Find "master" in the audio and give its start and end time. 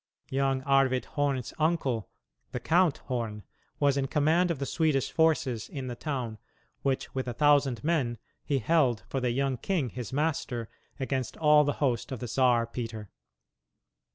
10.11-10.69